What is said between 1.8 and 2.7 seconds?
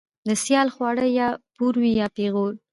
وي يا پېغور.